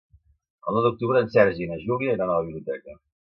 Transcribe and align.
El 0.69 0.77
nou 0.77 0.85
d'octubre 0.85 1.21
en 1.25 1.29
Sergi 1.35 1.63
i 1.65 1.69
na 1.73 1.79
Júlia 1.83 2.17
iran 2.17 2.31
a 2.37 2.41
la 2.41 2.49
biblioteca. 2.51 2.99